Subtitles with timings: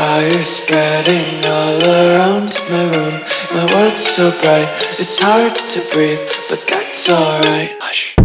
[0.00, 3.20] Fire spreading all around my room.
[3.52, 7.76] My world's so bright, it's hard to breathe, but that's alright.
[7.84, 8.16] Hush.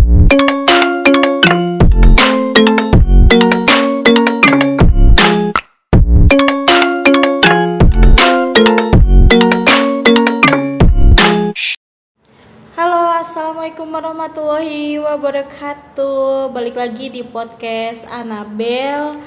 [13.25, 16.53] Assalamualaikum warahmatullahi wabarakatuh.
[16.53, 19.19] Balik lagi di podcast Anabel.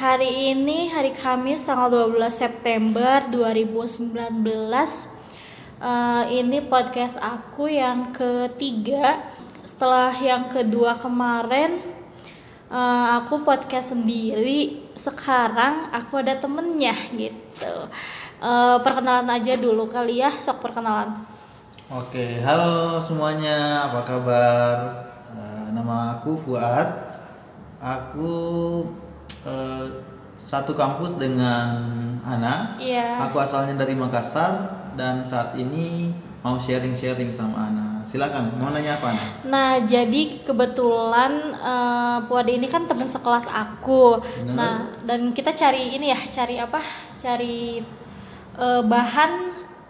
[0.00, 4.16] Hari ini hari Kamis tanggal 12 September 2019.
[5.76, 9.20] Eh, ini podcast aku yang ketiga.
[9.60, 11.84] Setelah yang kedua kemarin,
[12.72, 14.88] eh, aku podcast sendiri.
[14.96, 17.74] Sekarang aku ada temennya gitu.
[18.40, 21.28] Eh, perkenalan aja dulu kali ya, sok perkenalan.
[21.92, 24.76] Oke, halo semuanya, apa kabar?
[25.28, 26.88] Eh, nama aku Fuad.
[27.84, 28.32] Aku
[29.46, 29.86] eh,
[30.36, 31.84] satu kampus dengan
[32.24, 32.76] Ana.
[32.80, 33.28] Iya.
[33.28, 37.86] Aku asalnya dari Makassar dan saat ini mau sharing-sharing sama Ana.
[38.08, 39.24] Silakan, mau nanya apa Ana?
[39.44, 44.20] Nah, jadi kebetulan eh, Puade ini kan teman sekelas aku.
[44.20, 44.54] Benar.
[44.56, 46.80] Nah, dan kita cari ini ya, cari apa?
[47.20, 47.84] Cari
[48.56, 49.32] eh, bahan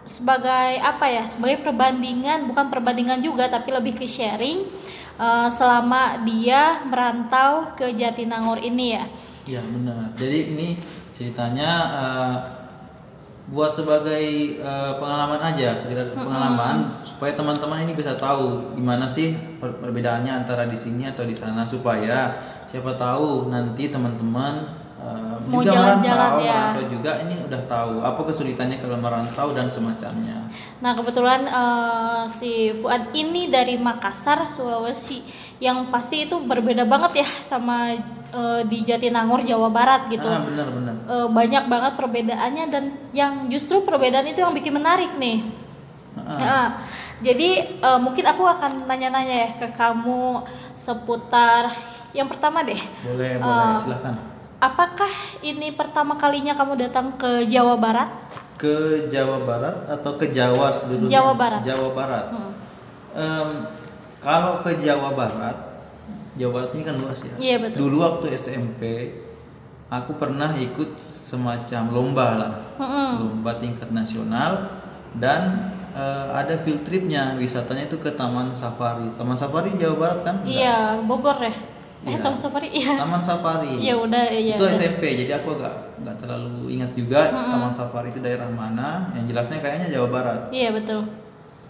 [0.03, 1.23] sebagai apa ya?
[1.29, 4.67] Sebagai perbandingan, bukan perbandingan juga, tapi lebih ke sharing
[5.53, 9.05] selama dia merantau ke Jatinangor ini ya.
[9.51, 10.15] Ya benar.
[10.15, 10.67] Jadi ini
[11.11, 12.35] ceritanya eh,
[13.51, 14.23] buat sebagai
[14.55, 20.71] eh, pengalaman aja, sekedar pengalaman supaya teman-teman ini bisa tahu gimana sih per- perbedaannya antara
[20.71, 24.63] di sini atau di sana supaya siapa tahu nanti teman-teman
[25.03, 26.53] eh, Mau juga jalan-jalan merantau, ya.
[26.71, 30.39] merantau juga ini udah tahu apa kesulitannya kalau merantau dan semacamnya.
[30.79, 35.19] Nah kebetulan eh, si Fuad ini dari Makassar, Sulawesi,
[35.59, 37.99] yang pasti itu berbeda banget ya sama
[38.31, 40.27] eh, di Jatinangor, Jawa Barat gitu.
[40.27, 40.95] Ah benar-benar.
[41.05, 45.43] Eh, banyak banget perbedaannya dan yang justru perbedaan itu yang bikin menarik nih.
[46.15, 46.67] Ah, Nah,
[47.23, 50.43] jadi eh, mungkin aku akan nanya-nanya ya ke kamu
[50.75, 51.71] seputar
[52.11, 52.79] yang pertama deh.
[53.07, 54.15] boleh Eh, boleh silahkan.
[54.61, 55.09] Apakah
[55.41, 58.09] ini pertama kalinya kamu datang ke Jawa Barat?
[58.61, 61.09] Ke Jawa Barat atau ke Jawa seluruhnya?
[61.09, 61.61] Jawa Barat.
[61.65, 62.25] Jawa Barat.
[62.29, 62.51] Hmm.
[63.17, 63.49] Em,
[64.21, 65.57] kalau ke Jawa Barat,
[66.35, 67.33] Jawa Barat ini kan luas ya.
[67.35, 67.77] Iya, betul.
[67.87, 68.81] Dulu waktu SMP,
[69.91, 73.11] aku pernah ikut semacam lomba lah, Mm-mm.
[73.23, 74.67] lomba tingkat nasional
[75.19, 79.11] dan eh, ada field tripnya, wisatanya itu ke Taman Safari.
[79.11, 80.35] Taman Safari Jawa Barat kan?
[80.43, 80.55] Enggak.
[80.55, 81.51] Iya, Bogor ya.
[82.01, 82.17] Eh, Iya.
[82.17, 82.97] Taman Safari iya.
[82.97, 83.73] Taman Safari.
[83.77, 84.57] Ya udah, iya.
[84.57, 84.73] itu udah.
[84.73, 89.13] SMP, jadi aku agak nggak terlalu ingat juga Taman Safari itu daerah mana.
[89.13, 90.41] Yang jelasnya kayaknya Jawa Barat.
[90.49, 91.05] Iya betul.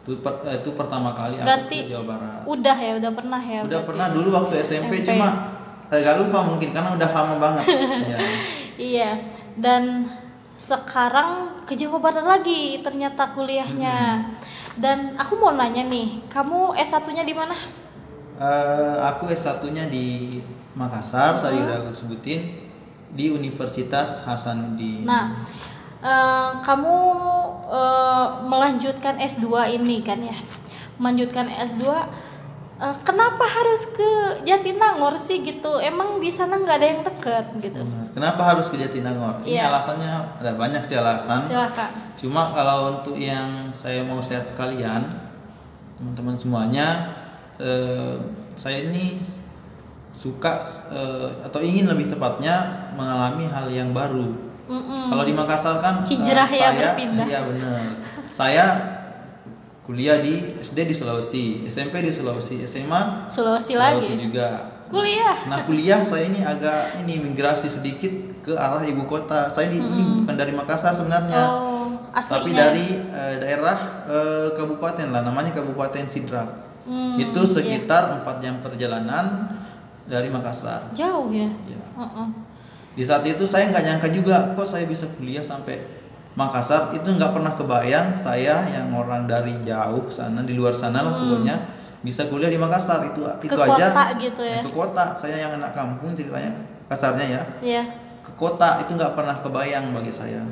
[0.02, 2.42] Itu, per- eh, itu pertama kali aku Berarti ke Jawa Barat.
[2.44, 3.60] Udah ya, udah pernah ya.
[3.62, 5.14] udah pernah dulu waktu SMP, SMP.
[5.14, 5.28] cuma
[5.92, 7.66] agak lupa mungkin karena udah lama banget
[8.14, 8.18] ya.
[8.76, 9.10] Iya.
[9.54, 10.10] Dan
[10.56, 14.26] sekarang ke Jawa Barat lagi ternyata kuliahnya.
[14.72, 17.54] Dan aku mau nanya nih, kamu S1-nya di mana?
[18.40, 20.40] Eh, aku S1-nya di
[20.74, 22.72] Makassar tadi udah aku sebutin
[23.12, 25.36] di Universitas Hasanuddin Nah,
[26.00, 26.96] eh, kamu
[27.72, 30.36] eh, melanjutkan S2 ini kan ya.
[30.98, 31.88] Melanjutkan S2
[32.78, 34.10] eh, kenapa harus ke
[34.44, 35.80] Jatinangor sih gitu?
[35.80, 37.82] Emang di sana nggak ada yang deket gitu?
[38.12, 39.72] Kenapa harus ke Jatinangor ini Iya.
[39.72, 41.90] alasannya ada banyak sih alasan Silakan.
[42.14, 45.08] cuma kalau untuk yang saya mau share ke kalian
[45.96, 47.16] teman-teman semuanya
[47.56, 48.20] eh,
[48.54, 49.24] saya ini
[50.12, 50.62] suka
[50.92, 52.62] eh, atau ingin lebih tepatnya
[52.94, 57.26] mengalami hal yang baru Kalau di Makassar kan Hijrah ya, saya, berpindah.
[57.26, 57.82] Iya benar.
[58.32, 58.66] saya
[59.82, 64.16] kuliah di SD di Sulawesi, SMP di Sulawesi, SMA Sulawesi lagi.
[64.18, 64.80] juga.
[64.88, 65.36] Kuliah.
[65.48, 68.12] Nah kuliah saya ini agak ini migrasi sedikit
[68.42, 69.48] ke arah ibu kota.
[69.48, 72.60] Saya di, ini bukan dari Makassar sebenarnya, Oh, tapi aslinya.
[72.62, 76.50] dari eh, daerah eh, kabupaten lah, namanya Kabupaten Sidrap.
[76.82, 79.48] Hmm, Itu sekitar empat jam perjalanan
[80.04, 80.92] dari Makassar.
[80.92, 81.48] jauh ya.
[81.66, 81.80] Ya.
[81.98, 82.28] Heeh.
[82.92, 85.80] Di saat itu saya nggak nyangka juga kok saya bisa kuliah sampai
[86.32, 91.12] Makassar itu nggak pernah kebayang saya yang orang dari jauh sana di luar sana lah
[91.14, 91.56] pokoknya
[92.02, 93.58] bisa kuliah di Makassar itu itu Hmm.
[93.58, 94.60] Ke aja kota gitu ya.
[94.60, 96.56] ke kota saya yang anak kampung ceritanya
[96.88, 97.84] kasarnya ya Iya.
[98.22, 100.44] ke kota itu nggak pernah kebayang bagi saya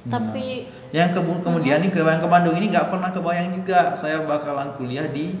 [0.00, 4.22] Nah, Tapi yang ke- kemudian nih kebayang ke Bandung ini nggak pernah kebayang juga saya
[4.22, 5.34] bakalan kuliah di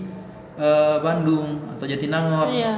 [0.52, 2.50] eh, Bandung atau Jatinangor.
[2.50, 2.74] Iya.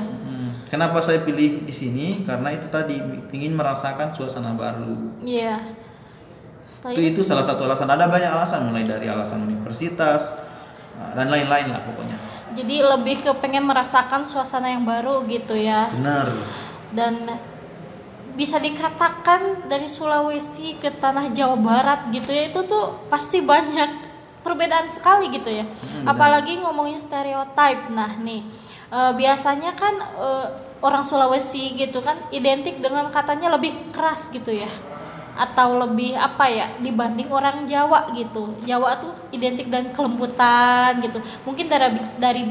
[0.72, 2.24] Kenapa saya pilih di sini?
[2.24, 2.96] Karena itu tadi
[3.28, 5.20] ingin merasakan suasana baru.
[5.20, 5.60] iya.
[6.62, 7.90] Saya Itu itu salah satu alasan.
[7.90, 10.30] Ada banyak alasan mulai dari alasan universitas
[10.94, 12.16] nah, dan lain-lain lah pokoknya.
[12.52, 15.90] jadi lebih ke pengen merasakan suasana yang baru gitu ya.
[15.90, 16.30] Benar.
[16.94, 17.26] Dan
[18.32, 23.90] bisa dikatakan dari Sulawesi ke tanah Jawa Barat gitu ya itu tuh pasti banyak
[24.40, 28.40] perbedaan sekali gitu ya Hmm, apalagi ngomongin stereotype nah nih
[28.92, 30.46] eh, biasanya kan eh,
[30.84, 34.68] orang Sulawesi gitu kan identik dengan katanya lebih keras gitu ya
[35.32, 41.72] atau lebih apa ya dibanding orang Jawa gitu Jawa tuh identik dengan kelembutan gitu mungkin
[41.72, 41.88] dari
[42.20, 42.42] dari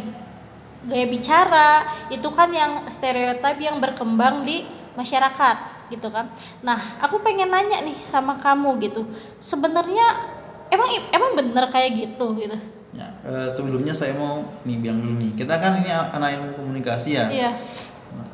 [0.82, 4.66] gaya bicara itu kan yang stereotip yang berkembang di
[4.98, 5.58] masyarakat
[5.94, 6.32] gitu kan.
[6.64, 9.06] Nah, aku pengen nanya nih sama kamu gitu.
[9.38, 10.40] Sebenarnya
[10.71, 12.57] emang emang bener kayak gitu gitu.
[12.91, 15.31] Ya, eh, sebelumnya saya mau nih bilang dulu nih.
[15.35, 17.27] Kita kan ini anak ilmu komunikasi ya.
[17.29, 17.51] Iya.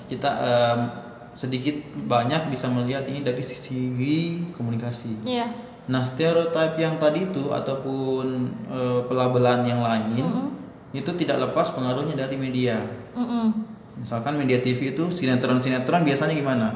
[0.07, 0.31] Kita
[1.37, 1.77] sedikit
[2.09, 5.21] banyak bisa melihat ini dari sisi komunikasi.
[5.27, 5.45] Iya.
[5.87, 8.25] Nah, stereotip yang tadi itu ataupun
[8.67, 10.25] eh, pelabelan yang lain
[10.95, 12.81] itu tidak lepas pengaruhnya dari media.
[13.13, 13.53] Mm-mm.
[14.01, 16.67] Misalkan media TV itu sinetron-sinetron biasanya gimana?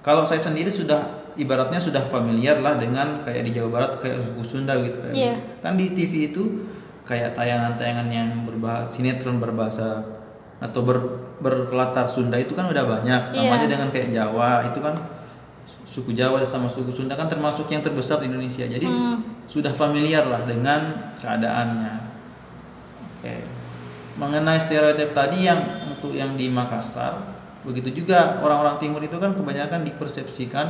[0.00, 4.42] Kalau saya sendiri sudah ibaratnya sudah familiar lah dengan kayak di Jawa Barat kayak suku
[4.42, 5.14] Sunda gitu kayak.
[5.16, 5.34] Iya.
[5.60, 6.42] Kan di TV itu
[7.06, 10.02] kayak tayangan-tayangan yang berbahasa sinetron berbahasa
[10.56, 10.98] atau ber,
[11.38, 13.36] berlatar Sunda itu kan udah banyak.
[13.36, 13.56] Sama Iya.
[13.60, 14.94] aja dengan kayak Jawa itu kan
[15.84, 18.64] suku Jawa sama suku Sunda kan termasuk yang terbesar di Indonesia.
[18.64, 19.20] Jadi Hmm.
[19.46, 21.94] sudah familiar lah dengan keadaannya.
[23.20, 23.34] Oke.
[24.16, 25.60] Mengenai stereotip tadi yang
[25.92, 30.66] untuk yang di Makassar, begitu juga orang-orang timur itu kan kebanyakan dipersepsikan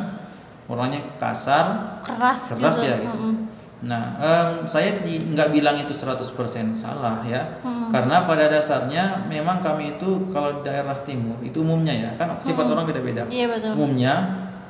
[0.66, 2.86] orangnya kasar, Keras, keras gitu.
[2.86, 3.10] ya gitu.
[3.12, 3.34] Mm-mm.
[3.86, 6.26] Nah, em, saya nggak bilang itu 100%
[6.72, 7.60] salah ya.
[7.60, 7.92] Hmm.
[7.92, 12.66] Karena pada dasarnya memang kami itu kalau di daerah timur itu umumnya ya, kan sifat
[12.66, 13.28] orang beda-beda.
[13.28, 13.76] Iya betul.
[13.76, 14.14] Umumnya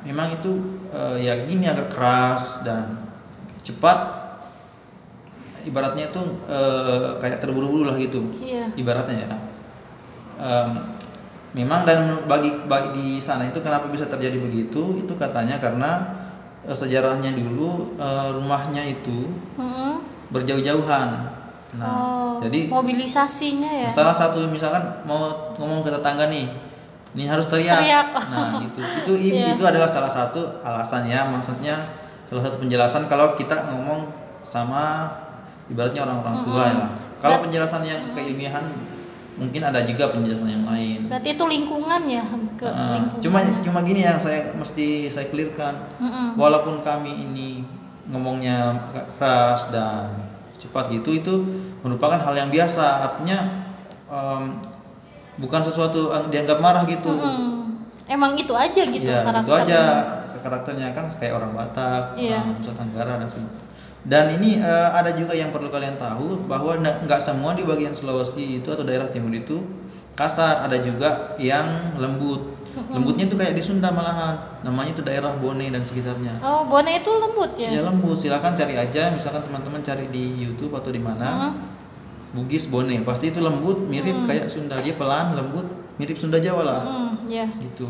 [0.03, 0.51] memang itu
[0.91, 2.99] eh, ya gini agak keras dan
[3.63, 3.97] cepat
[5.63, 8.71] ibaratnya itu eh, kayak terburu-buru lah gitu Iya.
[8.75, 9.37] ibaratnya ya
[10.37, 10.69] Em,
[11.51, 16.03] memang dan bagi bagi di sana itu kenapa bisa terjadi begitu itu katanya karena
[16.63, 20.03] eh, sejarahnya dulu eh, rumahnya itu Mm-mm.
[20.31, 21.35] berjauh-jauhan
[21.75, 23.89] nah oh, jadi mobilisasinya ya.
[23.91, 25.27] salah satu misalkan mau
[25.59, 26.47] ngomong ke tetangga nih
[27.11, 28.07] ini harus teriak, Teriak.
[28.31, 29.55] nah gitu itu Iya.
[29.55, 31.75] itu adalah salah satu alasan ya maksudnya
[32.23, 34.07] salah satu penjelasan kalau kita ngomong
[34.47, 35.11] sama
[35.67, 36.85] ibaratnya orang-orang tua ya
[37.19, 38.63] kalau penjelasan yang keilmiahan
[39.37, 43.21] mungkin ada juga penjelasan yang lain Berarti itu lingkungan ya ke Nah, lingkungan.
[43.21, 46.27] cuma cuma gini yang saya mesti saya clearkan Mm-mm.
[46.33, 47.61] walaupun kami ini
[48.05, 48.57] ngomongnya
[48.89, 50.09] agak keras dan
[50.57, 51.33] cepat gitu itu
[51.79, 53.37] merupakan hal yang biasa artinya
[54.07, 54.57] em,
[55.37, 57.69] bukan sesuatu dianggap marah gitu Mm-mm.
[58.07, 59.61] Emang itu aja gitu ya itu karakternya.
[59.61, 59.81] aja
[60.39, 62.39] karakternya kan kayak orang Batak Iya.
[62.39, 63.66] orang Nusa Tenggara dan sebagainya
[64.07, 68.63] dan ini eh, ada juga yang perlu kalian tahu bahwa nggak semua di bagian Sulawesi
[68.63, 69.59] itu atau daerah timur itu
[70.15, 71.67] kasar ada juga yang
[71.99, 76.93] lembut lembutnya itu kayak di Sunda malahan namanya itu daerah Bone dan sekitarnya Oh, Bone
[76.93, 77.69] itu lembut ya?
[77.73, 79.09] Ya lembut, silakan cari aja.
[79.09, 81.25] Misalkan teman-teman cari di YouTube atau di mana.
[81.25, 81.53] Heeh.
[82.37, 84.77] Bugis Bone, pasti itu lembut, mirip kayak Sunda.
[84.83, 85.65] Dia pelan, lembut,
[85.97, 86.81] mirip Sunda Jawa lah.
[86.85, 87.49] Hmm, ya.
[87.57, 87.87] Gitu.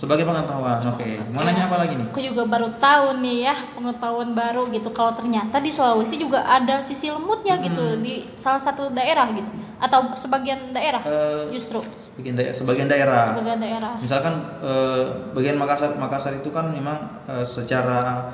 [0.00, 1.08] Sebagai pengetahuan, oke.
[1.28, 2.08] Mau nanya apa lagi nih?
[2.08, 6.80] Aku juga baru tahu nih ya pengetahuan baru gitu kalau ternyata di Sulawesi juga ada
[6.80, 9.44] sisi lembutnya gitu di salah satu daerah gitu
[9.76, 13.20] atau sebagian daerah Eh, justru Sebagian, daerah, sebagian daerah.
[13.22, 13.92] sebagian daerah.
[13.96, 18.24] Misalkan eh, bagian Makassar, Makassar itu kan memang eh, secara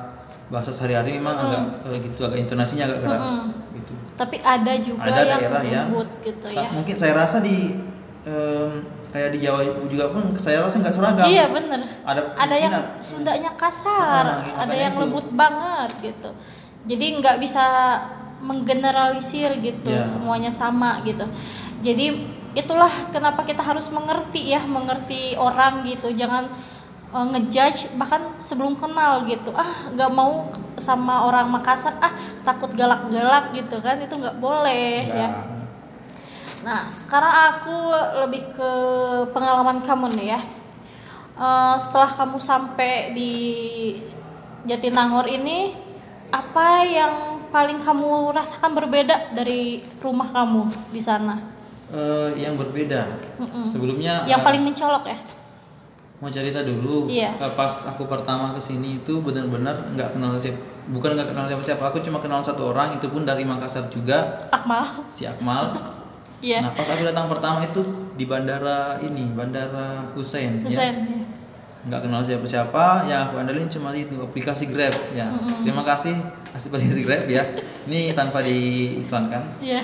[0.47, 3.51] bahasa sehari-hari memang agak eh, gitu, agak intonasinya agak keras.
[3.71, 3.91] Gitu.
[4.15, 6.69] Tapi ada juga ada yang daerah yang lembut gitu sa- ya.
[6.71, 7.75] mungkin saya rasa di
[8.23, 8.69] em,
[9.07, 11.79] kayak di Jawa juga pun saya rasa nggak seragam Iya bener.
[12.03, 15.01] ada Ada yang Sundanya kasar, Ah, gitu, ada yang itu.
[15.03, 16.29] lembut banget gitu.
[16.87, 17.65] Jadi nggak bisa
[18.39, 20.05] menggeneralisir gitu, Iya.
[20.05, 21.25] semuanya sama gitu.
[21.81, 22.05] Jadi
[22.53, 26.09] itulah kenapa kita harus mengerti ya, mengerti orang gitu.
[26.09, 26.47] Jangan
[27.07, 29.49] eh, ngejudge bahkan sebelum kenal gitu.
[29.51, 32.11] Ah, nggak mau sama orang Makassar, ah
[32.43, 33.95] takut galak-galak gitu kan.
[33.97, 35.15] Itu nggak boleh ya.
[35.15, 35.29] ya.
[36.67, 37.75] Nah, sekarang aku
[38.19, 38.71] lebih ke
[39.31, 40.41] pengalaman kamu nih ya.
[41.37, 43.31] Eh, setelah kamu sampai di
[44.67, 45.71] Jatinangor ini,
[46.27, 47.13] apa yang
[47.47, 51.39] paling kamu rasakan berbeda dari rumah kamu di sana?
[51.87, 53.63] Eh, yang berbeda Mm-mm.
[53.63, 55.19] sebelumnya Yang eh, paling mencolok ya?
[56.17, 57.29] mau cerita dulu Iya.
[57.37, 60.57] Eh, pas aku pertama ke sini itu benar-benar nggak kenal siapa
[60.89, 64.49] bukan nggak kenal siapa siapa aku cuma kenal satu orang itu pun dari Makassar juga
[64.49, 64.81] Akmal.
[65.13, 65.77] si Akmal
[66.37, 66.61] Iya.
[66.61, 67.81] nah pas aku datang pertama itu
[68.13, 70.69] di bandara ini bandara Hussein, ya.
[70.69, 70.95] Hussein.
[71.01, 71.17] ya.
[71.87, 75.31] nggak kenal siapa-siapa yang aku andalin cuma itu aplikasi Grab ya
[75.63, 76.13] terima kasih
[76.51, 77.41] aplikasi Grab ya
[77.87, 79.81] ini tanpa diiklankan Iya.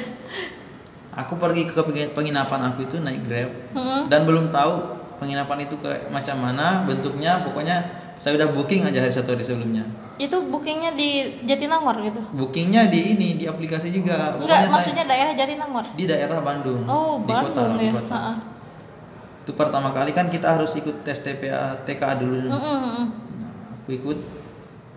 [1.09, 1.79] aku pergi ke
[2.11, 4.11] penginapan aku itu naik Grab Mm-mm.
[4.11, 7.77] dan belum tahu penginapan itu kayak macam mana bentuknya pokoknya
[8.19, 11.09] saya udah booking aja hari satu hari sebelumnya Itu bookingnya di
[11.41, 12.21] Jatinangor gitu?
[12.31, 15.85] bookingnya di ini di aplikasi juga Enggak, Pokoknya saya- maksudnya daerah Jatinangor.
[15.89, 17.93] di daerah Bandung Oh, di kota Bandung di ya.
[17.93, 18.21] kota
[19.39, 23.05] itu pertama kali kan kita harus ikut tes TPA TKA dulu Mm-mm, mm-mm.
[23.35, 24.17] Nah, aku ikut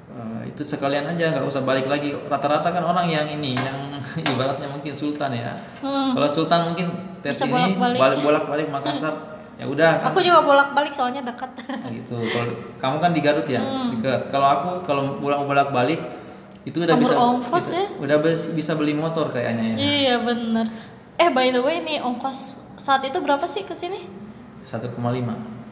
[0.08, 3.75] eh, itu sekalian aja nggak usah balik lagi rata-rata kan orang yang ini yang
[4.32, 6.12] ibaratnya mungkin sultan ya Hmm.
[6.12, 6.87] kalau sultan mungkin
[7.18, 7.99] tes Bisa ini bolak-balik.
[7.99, 9.14] balik bolak-balik Makassar
[9.57, 11.49] ya udah kan Aku juga bolak-balik soalnya dekat.
[11.89, 13.61] gitu kalau kamu kan di Garut ya
[13.91, 16.01] dekat kalau aku kalau pulang bolak-balik
[16.63, 17.87] itu udah Kabur bisa ongkos bisa- ya?
[17.99, 20.67] udah bis- bisa beli motor kayaknya ya iya bener.
[21.17, 22.39] Eh by the way nih ongkos
[22.77, 24.05] saat itu berapa sih ke sini?
[24.63, 24.93] 1,5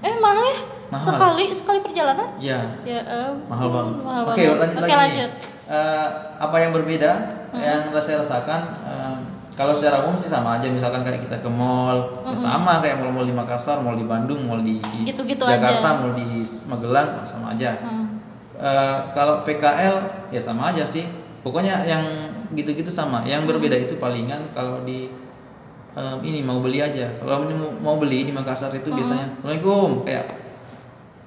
[0.01, 0.57] Eh mahal ya?
[0.87, 1.05] Mahal.
[1.11, 2.29] Sekali sekali perjalanan?
[2.39, 3.95] ya Ya ampun, mahal banget.
[4.01, 4.57] Mahal Oke, banget.
[4.57, 4.97] lanjut Oke lagi.
[4.97, 5.31] lanjut.
[5.35, 5.53] nih.
[5.67, 6.07] Eh,
[6.39, 7.11] apa yang berbeda
[7.55, 9.14] yang saya rasakan eh,
[9.55, 13.23] kalau secara umum sih sama aja misalkan kayak kita ke mall ya sama kayak mall-mall
[13.23, 16.01] di Makassar, mall di Bandung, mall di Gitu-gitu Jakarta, aja.
[16.03, 17.79] mall di Magelang sama aja.
[17.79, 18.19] Hmm.
[18.59, 21.07] Eh, kalau PKL ya sama aja sih.
[21.47, 22.03] Pokoknya yang
[22.57, 23.23] gitu-gitu sama.
[23.23, 25.13] Yang berbeda itu palingan kalau di
[25.95, 27.07] em, ini mau beli aja.
[27.21, 27.47] Kalau
[27.79, 30.27] mau, beli di Makassar itu biasanya Assalamualaikum kayak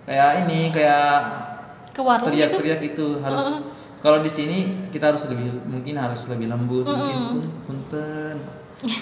[0.03, 1.11] kayak ini kayak
[1.95, 2.03] gitu?
[2.03, 3.61] teriak-teriak itu harus
[3.97, 8.35] kalau di sini kita harus lebih mungkin harus lebih lembut mungkin pun punten.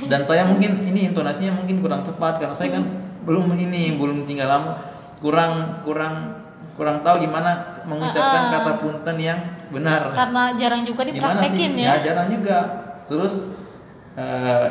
[0.07, 2.83] Dan saya mungkin ini intonasinya mungkin kurang tepat karena saya kan
[3.27, 4.79] belum ini belum tinggal lama.
[5.19, 6.39] Kurang kurang
[6.79, 8.51] kurang tahu gimana mengucapkan Ah.
[8.55, 9.39] kata punten yang
[9.71, 10.15] benar.
[10.15, 11.99] Karena jarang juga dipraktekin ya.
[11.99, 12.59] jarang juga.
[13.03, 13.51] Terus
[14.15, 14.67] eh,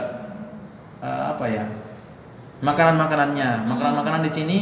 [1.05, 1.69] eh, apa ya?
[2.65, 4.59] Makanan makanannya makanan makanan di sini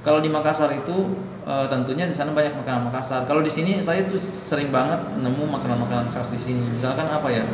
[0.00, 4.04] kalau di Makassar itu eh, tentunya di sana banyak makanan Makassar kalau di sini saya
[4.04, 7.44] tuh sering banget nemu makanan makanan khas di sini misalkan apa ya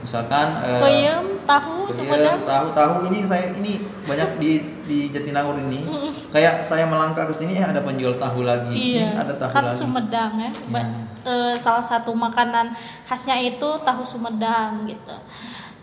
[0.00, 2.38] misalkan Peyem, tahu, Iya, sumedang.
[2.46, 3.72] tahu tahu ini saya ini
[4.06, 4.50] banyak di
[4.86, 5.82] di Jatinangor ini
[6.30, 9.66] kayak saya melangkah ke sini eh ada penjual tahu lagi Iya, Ini ada tahu kan
[9.66, 10.50] lagi Sumedang ya.
[10.70, 10.90] Ba-
[11.26, 12.70] eh, salah satu makanan
[13.02, 15.10] khasnya itu tahu Sumedang gitu.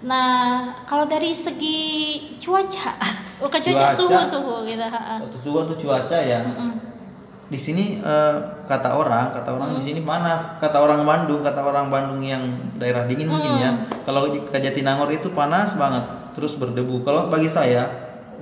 [0.03, 1.79] Nah, kalau dari segi
[2.35, 2.95] cuaca,
[3.43, 3.91] bukan cuaca, Cuaca.
[3.91, 4.83] suhu suhu gitu.
[5.35, 6.39] suhu atau cuaca ya.
[7.53, 10.57] Di sini eh, kata orang, kata orang di sini panas.
[10.57, 12.41] Kata orang Bandung, kata orang Bandung yang
[12.81, 13.69] daerah dingin mungkin ya.
[14.01, 16.01] Kalau di ke Jatinangor itu panas banget,
[16.33, 17.05] terus berdebu.
[17.05, 17.85] Kalau bagi saya,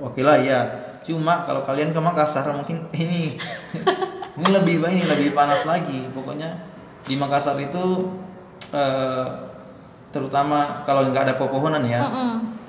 [0.00, 0.64] oke lah ya.
[1.04, 3.36] Cuma kalau kalian ke Makassar mungkin ini
[4.32, 6.08] ini lebih ini lebih panas lagi.
[6.16, 6.48] Pokoknya
[7.04, 8.16] di Makassar itu
[8.72, 9.52] eh,
[10.12, 12.04] terutama kalau nggak ada pepohonan ya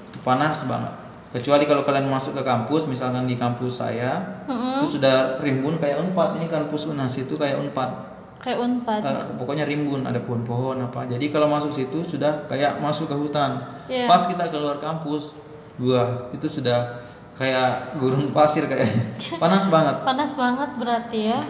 [0.10, 1.03] itu panas banget
[1.34, 4.80] kecuali kalau kalian masuk ke kampus misalkan di kampus saya Mm-mm.
[4.80, 9.00] itu sudah rimbun kayak unpad ini kampus unas itu kayak unpad Kayak unpad.
[9.02, 13.56] Eh, pokoknya rimbun ada pohon-pohon apa jadi kalau masuk situ sudah kayak masuk ke hutan
[13.86, 14.06] Iya.
[14.06, 15.32] pas kita keluar kampus
[15.76, 17.02] wah itu sudah
[17.34, 21.42] kayak gurun pasir kayaknya panas banget Panas banget berarti ya.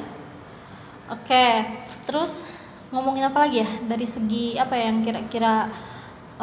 [1.05, 1.45] Oke,
[2.05, 2.47] terus
[2.89, 5.67] ngomongin apa lagi ya dari segi apa yang kira-kira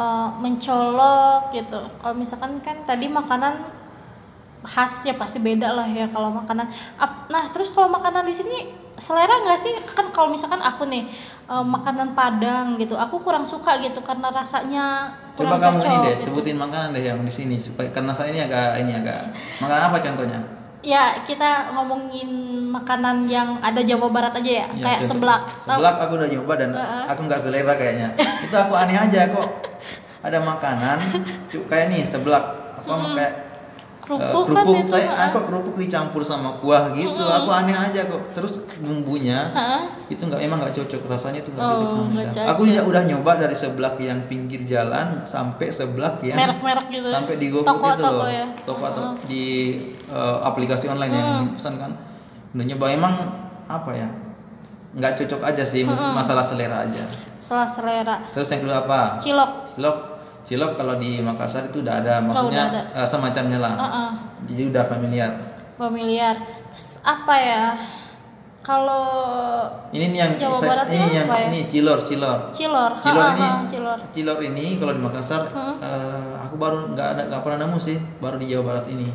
[0.00, 1.80] eh, mencolok gitu.
[2.00, 3.60] Kalau misalkan kan tadi makanan
[4.60, 6.68] khas ya pasti beda lah ya kalau makanan.
[7.28, 9.72] Nah terus kalau makanan di sini selera nggak sih?
[9.92, 11.04] Kan kalau misalkan aku nih
[11.52, 15.88] eh, makanan Padang gitu, aku kurang suka gitu karena rasanya coba kurang kamu cocok.
[15.88, 16.24] ini deh gitu.
[16.28, 19.20] sebutin makanan deh yang di sini supaya karena saya ini agak ini agak
[19.62, 20.40] makanan apa contohnya
[20.80, 22.28] Ya kita ngomongin
[22.66, 25.44] makanan yang ada Jawa Barat aja ya, Ya, kayak seblak.
[25.60, 27.04] Seblak aku udah nyoba dan Heeh.
[27.04, 28.08] aku nggak selera kayaknya.
[28.44, 29.48] itu aku aneh aja kok.
[30.20, 30.96] Ada makanan
[31.68, 32.44] kayak nih seblak
[32.74, 33.48] apa kayak eh,
[34.00, 35.26] Kerupuk kan kerupuk itu, saya heeh.
[35.28, 37.12] aku kerupuk dicampur sama kuah gitu.
[37.14, 38.32] Aku aneh aja kok.
[38.32, 39.84] Terus bumbunya Hah?
[40.08, 41.90] itu nggak emang nggak cocok rasanya itu nggak Oh, cocok
[42.32, 42.48] sama.
[42.50, 47.06] Aku juga udah nyoba dari seblak yang pinggir jalan sampai seblak yang Merek-merek gitu.
[47.06, 48.26] sampai di GoFood itu toko loh.
[48.26, 48.46] ya.
[48.64, 49.44] Toko atau di
[50.10, 51.92] eh, aplikasi online yang dipesan kan.
[52.50, 53.14] Udah nyoba emang
[53.64, 54.08] apa ya?
[54.90, 57.06] nggak cocok aja sih masalah selera aja.
[57.38, 58.16] Setelah selera.
[58.28, 59.00] Terus yang kedua apa?
[59.16, 59.70] Cilok.
[59.70, 59.98] Cilok.
[60.42, 62.80] Cilok kalau di Makassar itu udah ada, udah maksudnya ada.
[62.92, 63.74] eh, semacamnya lah.
[63.76, 64.10] Heeh.
[64.46, 65.30] Jadi udah familiar.
[65.76, 66.34] Familiar.
[66.68, 67.64] Terus apa ya?
[68.60, 69.06] Kalau
[69.88, 71.46] Ini nih yang Jawa saya- Barat ini yang apa ya?
[71.48, 72.38] ini cilor, cilor.
[72.50, 72.92] cilor.
[72.98, 73.98] Cilor Ha, ini, ha, cilor.
[74.10, 75.42] cilor ini kalau di Makassar,
[75.80, 79.08] eh, aku baru nggak ada nggak pernah nemu sih, baru di Jawa Barat ini.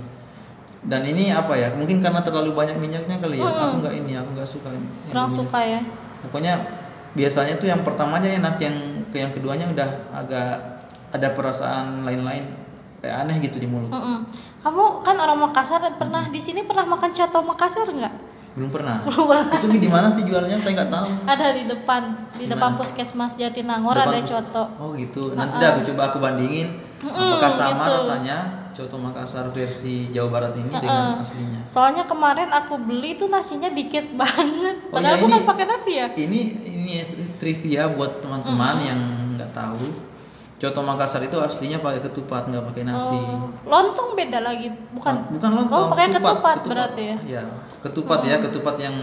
[0.86, 1.74] Dan ini apa ya?
[1.74, 3.50] Mungkin karena terlalu banyak minyaknya kali ya.
[3.50, 4.70] Aku nggak ini, aku nggak suka.
[4.70, 5.82] yang Kurang suka ya.
[6.22, 6.54] Pokoknya
[7.18, 8.76] biasanya tuh yang pertamanya enak, yang
[9.10, 10.52] ke yang keduanya udah agak
[11.10, 12.44] ada perasaan lain-lain,
[13.02, 13.90] kayak aneh gitu di mulut.
[13.90, 14.30] Mm-mm.
[14.62, 18.14] Kamu kan orang Makassar pernah di sini pernah makan coto Makassar nggak?
[18.56, 19.04] Belum pernah.
[19.06, 19.58] Belum pernah.
[19.58, 20.58] Itu di mana sih jualnya?
[20.60, 21.08] Saya nggak tahu.
[21.28, 22.02] Ada di depan,
[22.36, 22.76] di Di depan?
[22.80, 24.64] Puskesmas Jatinangor Depan ada coto.
[24.80, 25.36] Oh gitu.
[25.36, 27.94] Nanti dah aku coba aku bandingin apakah sama gitu.
[28.02, 28.38] rasanya
[28.76, 31.64] Coto Makassar versi Jawa Barat ini dengan aslinya.
[31.64, 34.84] Soalnya kemarin aku beli tuh nasinya dikit banget.
[34.92, 36.12] Oh, Padahal iya, bukan pakai nasi ya.
[36.12, 36.94] Ini ini
[37.40, 39.00] trivia buat teman-teman yang
[39.40, 39.88] nggak tahu.
[40.60, 43.16] Coto Makassar itu aslinya pakai ketupat, nggak pakai nasi.
[43.16, 45.28] Oh, lontong beda lagi, bukan?
[45.40, 45.76] bukan lontong.
[45.76, 47.18] Oh, pakai ketupat, berarti ya.
[47.40, 47.44] Ya,
[47.80, 48.96] ketupat ya, ketupat yang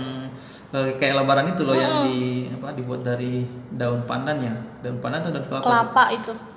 [0.72, 4.54] eh, kayak lebaran itu loh yang di apa dibuat dari daun pandan ya.
[4.84, 5.64] Daun pandan atau daun kelapa?
[5.64, 6.32] Kelapa itu.
[6.32, 6.51] Ya,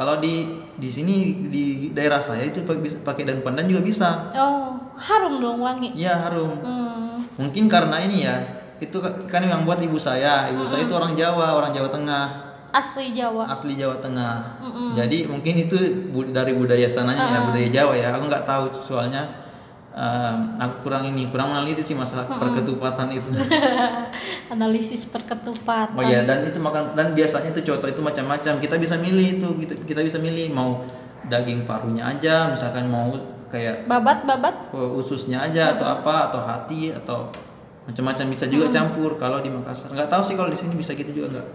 [0.00, 0.48] kalau di
[0.80, 2.64] di sini di daerah saya itu
[3.04, 4.32] pakai daun pandan juga bisa.
[4.32, 5.92] Oh, harum dong wangi.
[5.92, 6.56] Iya harum.
[6.64, 7.20] Hmm.
[7.36, 8.40] Mungkin karena ini ya,
[8.80, 10.48] itu kan yang buat ibu saya.
[10.48, 12.24] Ibu saya itu orang Jawa, orang Jawa Tengah,
[12.72, 13.44] Asli Jawa.
[13.44, 14.64] asli Jawa Tengah.
[14.96, 15.76] Jadi mungkin itu
[16.08, 18.08] bu- dari budaya sananya ya, budaya Jawa ya.
[18.16, 19.39] Aku nggak tahu soalnya
[20.00, 23.28] em, aku kurang ini, kurang meneliti sih masalah perketupatan itu.
[24.54, 26.00] Analisis perketupatan.
[26.00, 28.56] Oh ya, dan itu makan dan biasanya itu coto itu macam-macam.
[28.56, 30.80] Kita bisa milih itu, kita, kita bisa milih mau
[31.28, 33.12] daging parunya aja, misalkan mau
[33.52, 34.54] kayak Babat, babat.
[34.72, 37.28] uh, ususnya aja atau apa atau hati atau
[37.84, 39.90] macam-macam bisa juga campur kalau di Makassar.
[39.90, 41.46] Nggak tahu sih kalau di sini bisa gitu juga nggak.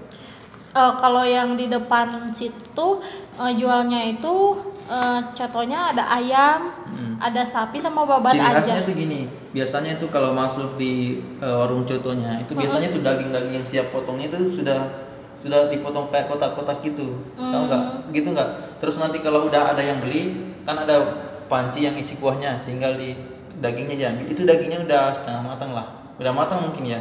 [0.75, 2.99] Eh, kalau yang di depan situ
[3.39, 4.59] eh, jualnya itu
[4.91, 6.75] eh, contohnya ada ayam,
[7.15, 8.59] ada sapi sama babat Ciri aja.
[8.59, 13.55] khasnya tuh gini, biasanya itu kalau masuk di uh, warung cotonya itu biasanya tuh daging-daging
[13.55, 15.07] yang siap potongnya itu sudah
[15.39, 17.83] sudah dipotong kayak kotak-kotak gitu, tahu nggak?
[18.11, 18.49] Gitu nggak?
[18.83, 20.99] Terus nanti kalau udah ada yang beli kan ada
[21.47, 23.15] panci yang isi kuahnya, tinggal di
[23.63, 24.27] dagingnya aja.
[24.27, 25.87] Itu dagingnya udah setengah matang lah,
[26.19, 26.99] udah matang mungkin ya.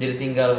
[0.00, 0.52] Jadi tinggal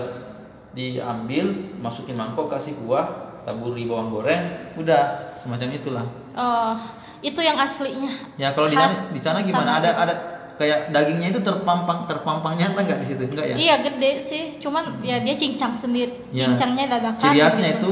[0.72, 6.06] diambil, masukin mangkok, kasih kuah, taburi bawang goreng, udah semacam itulah.
[6.32, 6.76] Oh,
[7.20, 8.12] itu yang aslinya.
[8.40, 9.72] Ya kalau di sana, di sana sana gimana?
[9.84, 10.04] Ada gitu.
[10.08, 10.14] ada
[10.56, 13.22] kayak dagingnya itu terpampang terpampang nyata nggak di situ?
[13.28, 13.56] Enggak ya?
[13.58, 16.14] Iya gede sih, cuman ya dia cincang sendiri.
[16.32, 16.48] Ya.
[16.48, 17.20] Cincangnya dadakan.
[17.20, 17.90] Ciri khasnya gitu.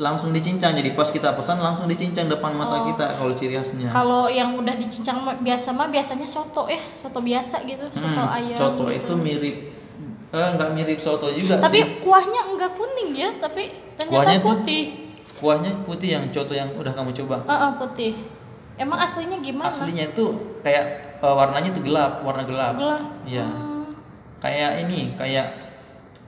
[0.00, 0.72] langsung dicincang.
[0.76, 3.88] Jadi pas kita pesan langsung dicincang depan mata kita kalau ciri khasnya.
[3.88, 3.96] Oh.
[3.96, 8.58] Kalau yang udah dicincang biasa mah biasanya soto ya, soto biasa gitu, soto Hmm, ayam.
[8.60, 8.96] Coto gitu.
[9.08, 9.56] itu mirip
[10.30, 11.62] nggak mirip soto juga sih.
[11.62, 14.84] Tapi kuahnya enggak kuning ya, tapi ternyata Kuahnya tuh- putih.
[15.36, 17.42] Kuahnya putih yang coto yang udah kamu coba.
[17.42, 18.12] Heeh, putih.
[18.76, 19.66] Emang aslinya gimana?
[19.66, 20.24] Aslinya itu
[20.60, 20.84] kayak
[21.18, 22.76] eh, warnanya itu gelap, warna gelap.
[22.76, 23.02] Gelap.
[23.24, 23.44] Iya.
[23.44, 23.90] Hmm.
[24.38, 25.46] Kayak ini, kayak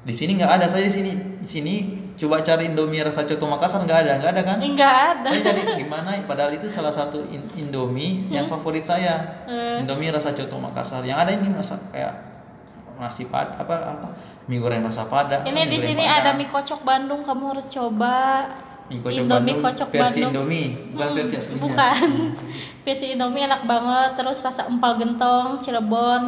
[0.02, 0.66] di sini nggak ada.
[0.66, 1.74] Saya di sini di sini
[2.12, 4.56] coba cari Indomie rasa coto Makassar nggak ada, nggak ada kan?
[4.58, 5.28] Enggak ada.
[5.30, 6.10] Saya jadi gimana?
[6.24, 9.44] Padahal itu salah satu in- Indomie yang favorit saya.
[9.44, 9.80] Eh.
[9.80, 11.04] Indomie rasa coto Makassar.
[11.04, 12.31] Yang ada ini masak kayak
[12.96, 14.08] nasi pad apa apa
[14.44, 15.40] mie goreng rasa pada.
[15.42, 16.18] Ini di sini Padang.
[16.18, 18.44] ada mie kocok Bandung, kamu harus coba.
[18.90, 20.30] Mie kocok Indomie Bandung kocok versi Bandung.
[20.50, 21.62] Indomie, bukan Hmm, versi aslinya.
[21.62, 22.08] Bukan.
[22.84, 26.22] versi Indomie enak banget, terus rasa empal gentong, Cirebon.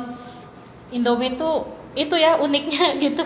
[0.90, 1.50] Indomie itu
[1.94, 3.22] itu ya uniknya gitu.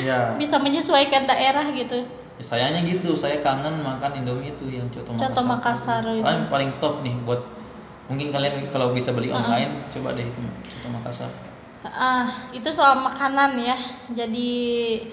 [0.00, 0.32] Ya.
[0.36, 2.00] Bisa menyesuaikan daerah gitu.
[2.36, 5.28] Ya, sayangnya gitu, saya kangen makan Indomie itu yang coto Makassar.
[5.28, 6.24] Coto Makassar itu.
[6.24, 7.40] Paling paling top nih buat
[8.08, 11.28] mungkin kalian kalau bisa beli online coba deh itu coto Makassar.
[11.84, 13.74] Ah, itu soal makanan ya.
[14.08, 14.50] Jadi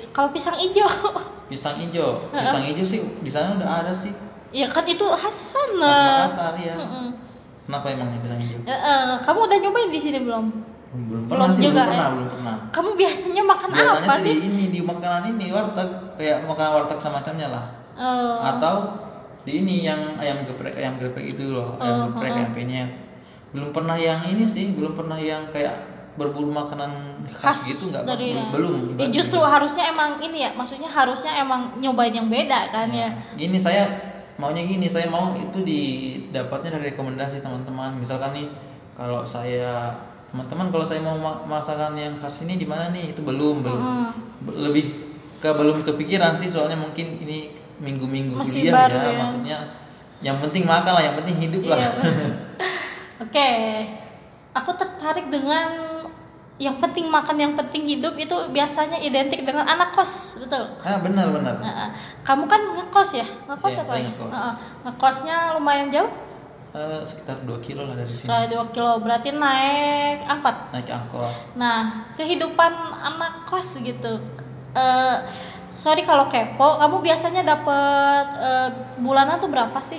[0.09, 0.85] kalau pisang ijo,
[1.49, 4.13] Pisang hijau, pisang hijau sih di sana udah ada sih.
[4.49, 5.93] ya kan itu khas Khas sana.
[6.21, 6.77] Makassar ya.
[6.77, 7.09] Mm-mm.
[7.65, 8.59] Kenapa emangnya pisang hijau?
[8.65, 10.45] Eh, kamu udah nyobain di sini belum?
[10.89, 12.13] Belum Belum pernah sih, juga, belum pernah, ya?
[12.13, 12.55] belum pernah.
[12.69, 14.33] Kamu biasanya makan Biasanya apa sih?
[14.35, 17.65] di ini di makanan ini warteg kayak makanan warteg semacamnya lah.
[17.97, 18.37] Oh.
[18.45, 18.75] Atau
[19.41, 22.89] di ini yang ayam geprek ayam geprek itu loh, ayam geprek ayam penyet.
[23.49, 25.88] Belum pernah yang ini sih, belum pernah yang kayak
[26.19, 26.91] berburu makanan
[27.31, 28.51] khas, khas gitu nggak dari belum.
[28.51, 29.47] belum Ya, justru gitu.
[29.47, 33.07] harusnya emang ini ya, maksudnya harusnya emang nyobain yang beda kan ya.
[33.39, 33.87] Gini saya
[34.35, 37.95] maunya gini, saya mau itu didapatnya dari rekomendasi teman-teman.
[37.95, 38.47] Misalkan nih
[38.93, 39.95] kalau saya
[40.29, 43.15] teman-teman kalau saya mau ma- masakan yang khas ini di mana nih?
[43.15, 43.79] Itu belum, belum.
[43.79, 44.09] Mm.
[44.43, 44.85] Be- Lebih
[45.39, 49.11] ke belum kepikiran sih soalnya mungkin ini minggu-minggu kuliah ya, ya.
[49.15, 49.59] maksudnya
[50.19, 51.79] yang penting makan lah, yang penting hidup lah.
[51.79, 51.91] Iya.
[53.23, 53.49] Oke,
[54.51, 55.88] aku tertarik dengan
[56.59, 60.67] yang penting makan, yang penting hidup itu biasanya identik dengan anak kos, betul?
[60.79, 61.55] ah benar benar.
[61.57, 61.89] Nah,
[62.21, 63.93] kamu kan ngekos ya, ngekos Iya, apa?
[63.95, 64.03] ya?
[64.05, 64.29] ngekos.
[64.29, 64.53] Heeh.
[64.83, 66.11] ngekosnya lumayan jauh,
[66.69, 68.29] Eh, sekitar 2 kilo lah dari sini.
[68.29, 70.69] sekali dua kilo, berarti naik angkot.
[70.69, 71.33] Naik angkot.
[71.55, 72.69] Nah, kehidupan
[73.01, 74.21] anak kos gitu.
[74.71, 75.15] Eh,
[75.73, 79.97] sorry kalau kepo, kamu biasanya dapat eh, bulanan tuh berapa sih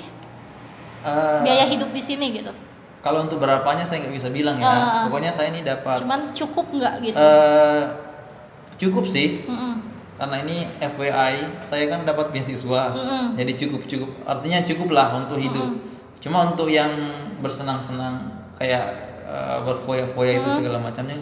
[1.01, 2.53] Eh, biaya hidup di sini gitu?
[3.01, 4.69] Kalau untuk berapanya saya nggak bisa bilang ya.
[4.69, 5.03] Ah.
[5.09, 7.17] Pokoknya saya ini dapat Cuman cukup nggak gitu?
[7.17, 7.83] eh
[8.81, 9.45] cukup sih.
[9.45, 9.93] Mm-mm.
[10.21, 13.41] karena ini FYI saya kan dapat beasiswa Mm-mm.
[13.41, 15.81] jadi cukup cukup artinya cukup lah untuk hidup
[16.21, 16.93] cuma untuk yang
[17.41, 18.29] bersenang-senang
[18.61, 18.85] kayak
[19.25, 21.17] eh, berfoya-foya itu segala macamnya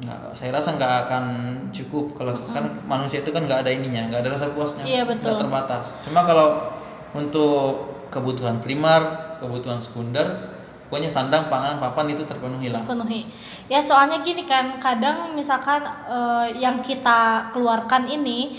[0.00, 1.24] nggak saya rasa nggak akan
[1.70, 5.20] cukup kalau kan manusia itu kan nggak ada ininya nggak ada rasa puasnya betul.
[5.28, 6.72] nggak terbatas cuma kalau
[7.12, 10.53] untuk kebutuhan primer kebutuhan sekunder
[10.94, 12.86] pokoknya sandang pangan papan itu terpenuhi lah.
[12.86, 13.26] Penuhi
[13.66, 18.54] ya soalnya gini kan kadang misalkan eh, yang kita keluarkan ini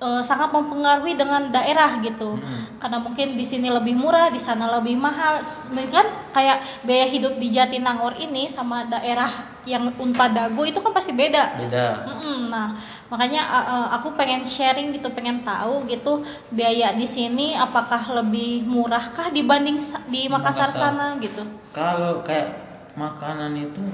[0.00, 2.40] eh, sangat mempengaruhi dengan daerah gitu.
[2.80, 5.44] Karena mungkin di sini lebih murah di sana lebih mahal.
[5.92, 9.28] Kan kayak biaya hidup di Jatinangor ini sama daerah
[9.68, 11.60] yang Unpad Dago itu kan pasti beda.
[11.60, 12.08] Beda.
[12.08, 12.72] Mm-mm, nah
[13.12, 18.64] makanya uh, uh, aku pengen sharing gitu pengen tahu gitu biaya di sini apakah lebih
[18.64, 19.76] murahkah dibanding
[20.08, 20.96] di Makassar, Makassar.
[20.96, 21.44] sana gitu?
[21.76, 22.56] Kalau kayak
[22.96, 23.84] makanan itu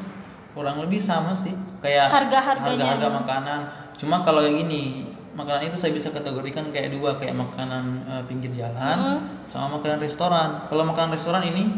[0.54, 1.52] kurang lebih sama sih.
[1.82, 2.96] Kayak Harga-harganya.
[2.96, 3.60] harga makanan.
[3.98, 8.50] Cuma kalau yang ini makanan itu saya bisa kategorikan kayak dua kayak makanan eh, pinggir
[8.50, 10.48] jalan sama makanan restoran.
[10.64, 11.76] Kalau makanan restoran ini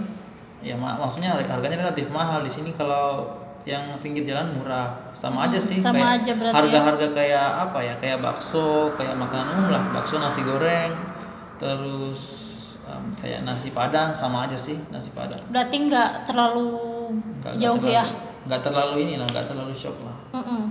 [0.58, 2.40] ya mak- maksudnya harganya relatif mahal.
[2.40, 5.10] Di sini kalau yang pinggir jalan murah.
[5.12, 6.56] Sama aja sih sama kayak aja berarti ya.
[6.56, 7.94] harga-harga kayak apa ya?
[7.98, 9.82] Kayak bakso kayak makanan umum lah.
[9.92, 10.92] Bakso nasi goreng
[11.58, 12.20] terus
[12.84, 15.42] em, kayak nasi padang sama aja sih nasi padang.
[15.48, 16.70] Berarti nggak terlalu
[17.42, 18.06] nggak jauh ya?
[18.06, 20.16] terlalu- nggak terlalu ini lah nggak terlalu shock lah.
[20.32, 20.62] Mm-mm.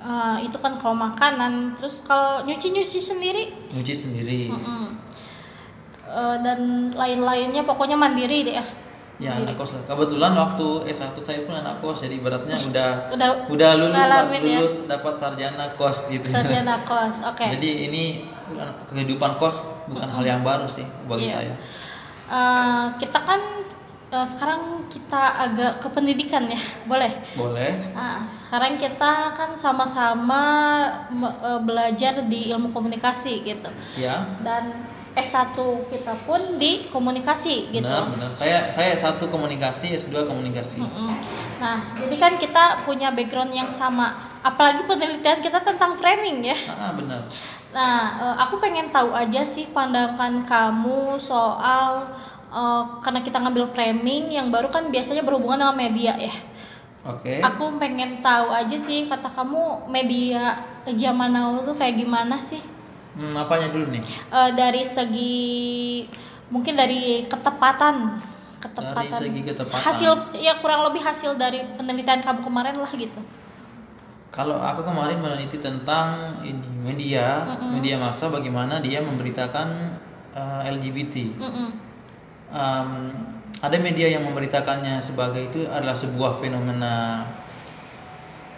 [0.00, 1.76] Uh, itu kan kalau makanan.
[1.76, 3.52] Terus kalau nyuci nyuci sendiri?
[3.68, 4.48] Nyuci sendiri.
[4.48, 4.96] Mm-mm.
[6.08, 8.64] Uh, dan lain-lainnya pokoknya mandiri deh ya.
[9.20, 9.52] Ya Mandiri.
[9.52, 9.82] anak kos lah.
[9.84, 14.58] Kebetulan waktu S1 saya pun anak kos jadi beratnya udah udah udah lulus ya.
[14.64, 16.24] lulus dapat sarjana kos gitu.
[16.24, 17.44] Sarjana kos oke.
[17.44, 18.24] Jadi ini
[18.88, 21.36] kehidupan kos bukan hal yang baru sih bagi Iya.
[21.36, 21.54] saya.
[22.32, 23.59] Uh, kita kan
[24.10, 27.10] uh, sekarang kita agak ke pendidikan ya boleh?
[27.38, 27.72] Boleh.
[27.94, 30.42] Nah, sekarang kita kan sama-sama
[31.40, 33.70] uh, belajar di ilmu komunikasi gitu.
[33.96, 34.26] Ya.
[34.42, 35.58] Dan S1
[35.90, 37.82] kita pun di komunikasi gitu.
[37.82, 38.30] Benar benar.
[38.30, 40.78] Saya saya satu komunikasi S2 komunikasi.
[40.78, 41.10] Mm-mm.
[41.58, 44.14] Nah, jadi kan kita punya background yang sama.
[44.40, 46.56] Apalagi penelitian kita tentang framing ya.
[46.70, 47.26] ah benar.
[47.70, 52.06] Nah, eh, aku pengen tahu aja sih pandangan kamu soal
[52.50, 56.34] eh, karena kita ngambil framing yang baru kan biasanya berhubungan dengan media ya.
[57.02, 62.60] oke Aku pengen tahu aja sih kata kamu media zaman now tuh kayak gimana sih?
[63.10, 66.04] hmm, apanya dulu nih Eh, dari segi
[66.46, 68.18] mungkin dari ketepatan
[68.58, 69.80] ketepatan segi ketepatan.
[69.80, 73.20] hasil ya kurang lebih hasil dari penelitian kamu kemarin lah gitu
[74.30, 79.68] Kalau aku kemarin meneliti tentang ini media, media massa bagaimana dia memberitakan
[80.30, 81.34] uh, LGBT.
[81.34, 81.68] Mm-mm.
[82.50, 83.14] Um,
[83.62, 87.22] ada media yang memberitakannya sebagai itu adalah sebuah fenomena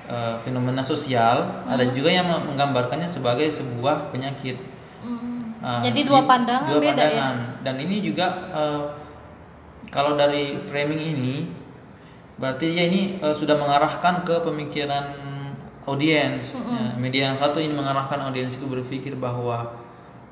[0.08, 1.64] uh, fenomena sosial.
[1.68, 4.56] Ada juga yang menggambarkannya sebagai sebuah penyakit.
[5.04, 5.60] Mm.
[5.60, 7.28] Uh, Jadi dua pandangan dua beda ya?
[7.60, 8.82] Dan ini juga uh,
[9.92, 11.34] kalau dari framing ini
[12.40, 15.04] berarti ya ini uh, sudah mengarahkan ke pemikiran
[15.84, 16.54] audiens.
[16.54, 19.81] Ya, media yang satu ini mengarahkan audiens itu berpikir bahwa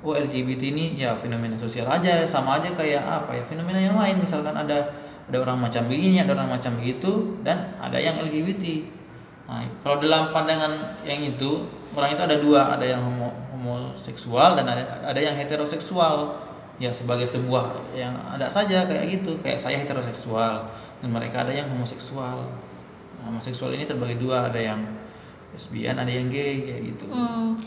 [0.00, 4.16] oh LGBT ini ya fenomena sosial aja sama aja kayak apa ya fenomena yang lain
[4.24, 4.88] misalkan ada
[5.30, 8.98] ada orang macam begini ada orang macam begitu dan ada yang LGBT.
[9.46, 14.66] Nah, kalau dalam pandangan yang itu orang itu ada dua ada yang homo, homoseksual dan
[14.66, 16.38] ada ada yang heteroseksual
[16.80, 20.64] ya sebagai sebuah yang ada saja kayak gitu kayak saya heteroseksual
[21.02, 22.46] dan mereka ada yang homoseksual
[23.20, 24.80] nah, homoseksual ini terbagi dua ada yang
[25.52, 27.58] lesbian ada yang gay kayak gitu Hmm.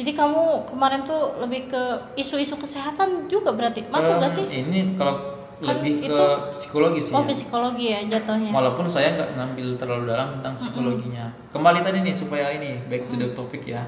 [0.00, 1.82] Jadi kamu kemarin tuh lebih ke
[2.16, 3.84] isu-isu kesehatan juga berarti?
[3.86, 4.44] Masuk Em, gak sih?
[4.48, 7.28] ini kalau Kan lebih ke itu- psikologi sih Oh ya.
[7.28, 8.48] psikologi ya jatuhnya.
[8.48, 11.28] walaupun saya nggak ngambil terlalu dalam tentang psikologinya.
[11.52, 13.84] Kembali tadi nih supaya ini back to the topic ya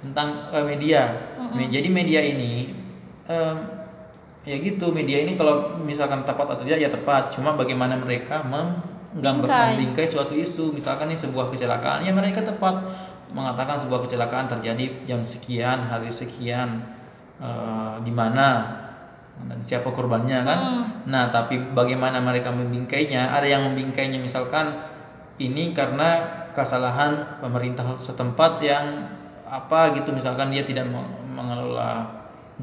[0.00, 1.02] tentang eh, media.
[1.50, 2.70] Me- jadi media ini
[3.26, 3.56] em,
[4.46, 7.34] ya gitu media ini kalau misalkan tepat atau tidak ya tepat.
[7.34, 9.66] Cuma bagaimana mereka menggambar Bingkai.
[9.74, 10.70] membingkai suatu isu.
[10.70, 12.86] Misalkan ini sebuah kecelakaan ya mereka tepat
[13.30, 16.82] mengatakan sebuah kecelakaan terjadi jam sekian hari sekian
[17.42, 18.82] eh, di mana?
[19.36, 20.58] Dan siapa korbannya kan?
[21.04, 23.28] Nah tapi bagaimana mereka membingkainya?
[23.28, 24.72] Ada yang membingkainya misalkan
[25.36, 26.24] ini karena
[26.56, 29.04] kesalahan pemerintah setempat yang
[29.44, 30.08] apa gitu.
[30.16, 32.08] Misalkan dia tidak me- mengelola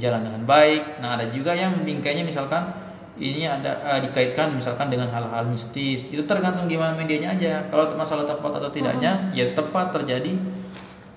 [0.02, 0.98] jalan dengan baik.
[0.98, 2.74] Nah ada juga yang membingkainya misalkan
[3.18, 6.10] ini ada eh, dikaitkan misalkan dengan hal-hal mistis.
[6.10, 7.62] Itu tergantung gimana medianya aja.
[7.70, 10.34] Kalau masalah tepat atau tidaknya ya tepat terjadi.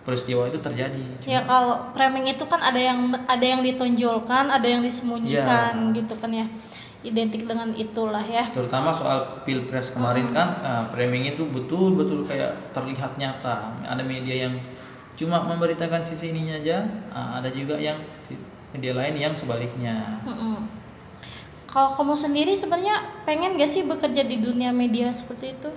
[0.07, 1.03] Peristiwa itu terjadi.
[1.27, 6.31] Ya kalau framing itu kan ada yang ada yang ditonjolkan, ada yang disembunyikan gitu kan
[6.31, 6.47] ya.
[7.03, 8.51] Identik dengan itulah ya.
[8.51, 13.83] terutama soal pilpres kemarin kan eh, framing itu betul-betul kayak terlihat nyata.
[13.83, 14.55] Ada media yang
[15.17, 17.97] cuma memberitakan sisi ininya aja ah, ada juga yang
[18.77, 20.23] media lain yang sebaliknya.
[20.23, 20.86] Mm-mm.
[21.77, 25.69] Kalau kamu sendiri sebenarnya pengen gak sih bekerja di dunia media seperti itu?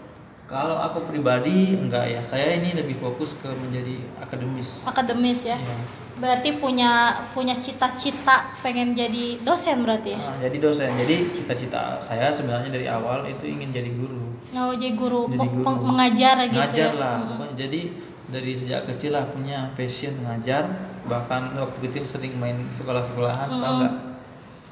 [0.48, 4.80] Kalau aku pribadi enggak ya, saya ini lebih fokus ke menjadi akademis.
[4.82, 5.76] akademis ya Iya.
[6.16, 6.92] berarti punya
[7.30, 10.90] punya cita-cita pengen jadi dosen berarti ya Nah, jadi dosen.
[10.96, 14.40] Jadi cita-cita saya sebenarnya dari awal itu ingin jadi guru.
[14.50, 15.84] oh jadi guru, Jadi guru.
[15.84, 17.16] mengajar gitu Ngajar ya lah.
[17.26, 17.56] Pokoknya.
[17.58, 17.80] Jadi
[18.26, 20.64] dari sejak kecil lah punya passion mengajar.
[21.06, 23.80] Bahkan waktu kecil sering main sekolah-sekolahan, tahu Mm-mm.
[23.84, 23.94] nggak?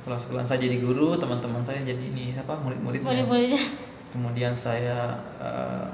[0.07, 3.11] Sekolah-sekolahan saya jadi guru, teman-teman saya jadi ini apa murid-muridnya.
[3.11, 5.85] boleh-boleh kemudian saya eh,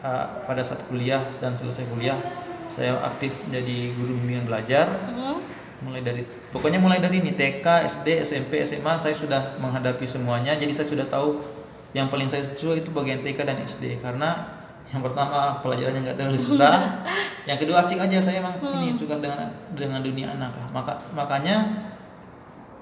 [0.00, 2.16] eh, pada saat kuliah dan selesai kuliah
[2.72, 4.86] saya aktif jadi guru bimbingan belajar.
[5.12, 5.60] Mm.
[5.78, 10.58] mulai dari pokoknya mulai dari ini TK SD SMP SMA saya sudah menghadapi semuanya.
[10.58, 11.38] Jadi saya sudah tahu
[11.94, 14.58] yang paling saya suka itu bagian TK dan SD karena
[14.90, 17.04] yang pertama pelajarannya nggak terlalu susah.
[17.48, 20.68] Yang kedua asik aja saya emang ini suka dengan dengan dunia anak lah.
[20.72, 21.86] Maka makanya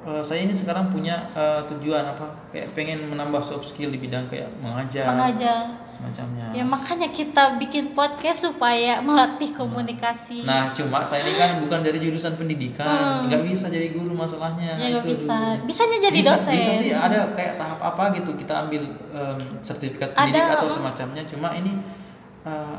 [0.07, 2.27] eh, saya ini sekarang punya eh, tujuan apa?
[2.55, 5.63] Kayak pengen menambah soft skill di bidang kayak mengajar mengajar.
[5.91, 6.47] semacamnya.
[6.55, 10.47] Ya makanya kita bikin podcast supaya melatih komunikasi.
[10.47, 12.87] Nah cuma saya ini kan bukan dari jurusan pendidikan.
[13.27, 14.79] Nggak bisa jadi guru masalahnya.
[14.79, 14.83] Hmm.
[14.83, 15.37] ya nggak itu bisa.
[15.59, 15.67] dulu.
[15.67, 16.55] bisanya jadi bisa, dosen.
[16.55, 16.91] bisa sih.
[16.95, 20.75] Ada kayak tahap apa gitu kita ambil em, sertifikat Ada, pendidik atau mm.
[20.79, 21.23] semacamnya.
[21.27, 21.73] Cuma ini
[22.47, 22.77] eh,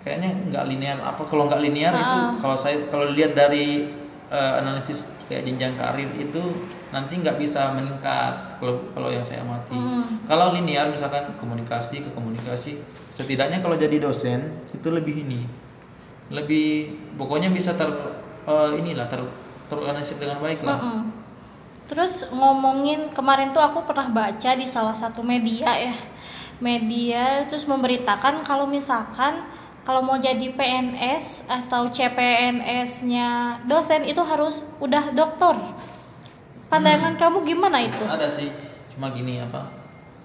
[0.00, 0.98] kayaknya nggak linear.
[1.04, 2.32] Apa kalau nggak linear itu Ah.
[2.40, 3.90] kalau saya kalau lihat dari
[4.30, 6.42] eh, analisis kayak jenjang karir itu
[6.90, 10.26] nanti nggak bisa meningkat kalau kalau yang saya amati Mm.
[10.26, 12.82] kalau linear misalkan komunikasi ke komunikasi
[13.14, 15.46] setidaknya kalau jadi dosen itu lebih ini
[16.34, 17.86] lebih pokoknya bisa ter
[18.46, 19.22] eh, inilah ter
[19.70, 21.00] terorganisir dengan baik lah Mm-mm.
[21.90, 25.90] Terus ngomongin kemarin tuh aku pernah baca di salah satu media ya.
[26.62, 29.42] Media terus memberitakan kalau misalkan
[29.90, 33.26] kalau mau jadi PNS atau CPNS-nya
[33.66, 35.58] dosen itu harus udah doktor.
[36.70, 37.98] Pandangan kamu gimana itu?
[38.06, 38.54] ada sih
[38.94, 39.66] cuma gini apa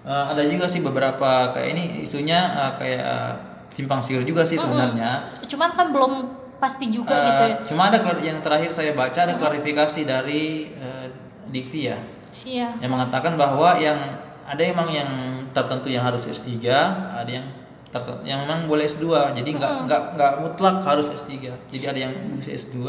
[0.06, 3.34] eh, ada juga sih beberapa kayak ini isunya eh, kayak eh,
[3.74, 6.14] simpang siur juga sih sebenarnya Cuman kan belum
[6.56, 7.56] pasti juga Eh, gitu ya.
[7.66, 11.10] cuma ada yang terakhir saya baca ada klarifikasi dari eh,
[11.50, 11.98] Dikti ya
[12.46, 12.70] Iya.
[12.78, 13.98] yang mengatakan bahwa yang
[14.46, 15.10] ada emang yang
[15.50, 16.62] tertentu yang harus S3
[17.10, 17.50] ada yang
[18.24, 21.32] yang memang boleh S2 jadi nggak nggak nggak mutlak harus S3
[21.72, 22.84] jadi ada yang bisa S2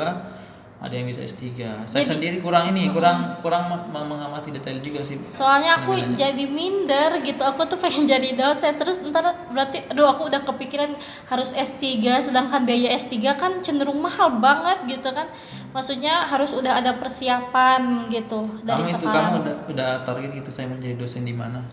[0.76, 1.56] ada yang bisa S3
[1.88, 5.16] saya Jadi- sendiri kurang ini kurang kurang me- mengamati detail juga sih.
[5.24, 7.40] Soalnya aku jadi minder gitu.
[7.40, 10.92] Aku tuh pengen jadi dosen terus ntar berarti aduh aku udah kepikiran
[11.26, 11.80] harus S3
[12.20, 15.32] sedangkan biaya S3 kan cenderung mahal banget gitu kan.
[15.72, 19.32] Maksudnya harus udah ada persiapan gitu dari kamu itu kamu sekarang.
[19.40, 21.64] udah udah target itu saya menjadi dosen di mana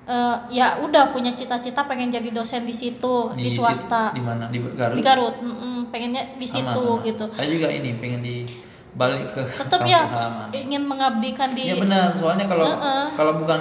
[0.00, 4.50] Eh, ya udah punya cita-cita pengen jadi dosen di situ di, sit- swasta di mana
[4.50, 7.06] di Garut di Garut mm-mm, pengennya di situ sama.
[7.06, 8.42] gitu saya juga ini pengen di
[8.98, 13.06] balik ke tetap ya halaman ingin mengabdikan di Ya benar, soalnya kalau Heeh.
[13.14, 13.60] kalau bukan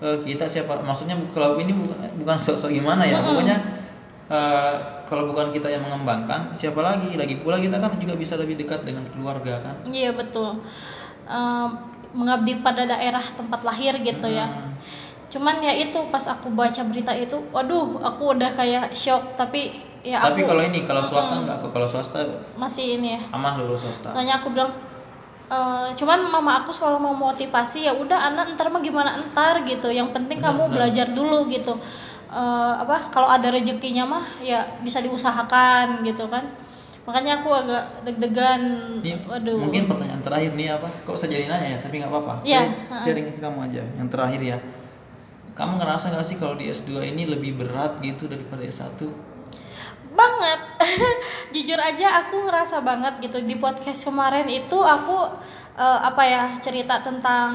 [0.00, 3.56] eh, kita siapa maksudnya kalau ini bukan, bukan sosok gimana ya, pokoknya
[4.32, 7.18] eh, kalau bukan kita yang mengembangkan, siapa lagi?
[7.18, 9.74] Lagi pula kita kan juga bisa lebih dekat dengan keluarga kan.
[9.84, 10.62] Iya betul.
[11.26, 11.68] Em,
[12.14, 14.46] mengabdi pada daerah tempat lahir gitu ya.
[15.30, 15.38] Hmm.
[15.38, 19.38] Cuman ya itu pas aku baca berita itu, waduh, aku udah kayak shock.
[19.38, 19.70] Tapi
[20.02, 22.18] ya Tapi aku kalau ini kalau swasta enggak kok, kalau swasta
[22.58, 23.22] masih ini ya.
[23.30, 24.10] aman loh swasta.
[24.10, 24.74] Soalnya aku bilang,
[25.46, 29.86] eh, cuman mama aku selalu mau motivasi ya udah anak ntar mah gimana ntar gitu.
[29.86, 31.78] Yang penting kamu belajar dulu gitu.
[32.30, 36.42] Eh, apa kalau ada rezekinya mah ya bisa diusahakan gitu kan.
[37.06, 38.60] Makanya aku agak deg-degan.
[39.02, 39.56] Ini Waduh.
[39.56, 40.86] mungkin pertanyaan terakhir nih apa?
[41.02, 42.34] Kok saya jadi nanya ya, tapi nggak apa-apa.
[42.44, 43.02] Iya, heeh.
[43.02, 43.82] sharing ke kamu aja.
[43.98, 44.56] Yang terakhir ya.
[45.54, 48.96] Kamu ngerasa nggak sih kalau di S2 ini lebih berat gitu daripada S1?
[50.14, 50.60] banget.
[51.54, 53.38] Jujur aja aku ngerasa banget gitu.
[53.42, 55.16] Di podcast kemarin itu aku
[55.78, 57.50] eh, apa ya cerita tentang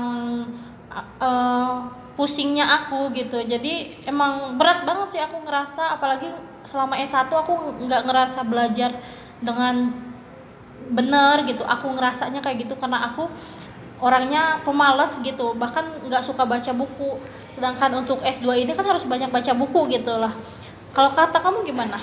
[0.95, 1.75] eh,
[2.15, 3.43] pusingnya aku gitu.
[3.43, 5.99] Jadi emang berat banget sih aku ngerasa.
[5.99, 6.31] Apalagi
[6.65, 8.91] selama S1 aku nggak ngerasa belajar
[9.43, 9.91] dengan
[10.89, 11.63] bener gitu.
[11.67, 13.27] Aku ngerasanya kayak gitu karena aku
[13.99, 15.55] orangnya pemalas gitu.
[15.55, 17.19] Bahkan nggak suka baca buku
[17.55, 20.35] sedangkan untuk S2 ini kan harus banyak baca buku gitu lah.
[20.91, 21.95] Kalau kata kamu gimana?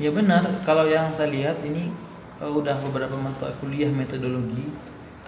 [0.00, 1.92] Ya benar, kalau yang saya lihat ini
[2.40, 4.72] eh, udah beberapa mata kuliah metodologi.